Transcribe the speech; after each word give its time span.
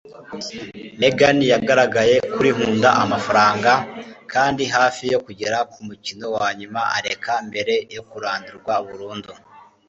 Megan 0.99 1.37
yagaragaye 1.51 2.15
kuri 2.33 2.49
VH 2.55 2.55
Nkunda 2.57 2.89
Amafaranga 3.03 3.71
kandi 4.31 4.63
hafi 4.75 5.03
yo 5.13 5.19
kugera 5.25 5.57
kumukino 5.71 6.25
wanyuma, 6.37 6.81
areka 6.97 7.33
mbere 7.47 7.73
yo 7.95 8.03
kurandurwa 8.09 8.73
burundu. 8.87 9.33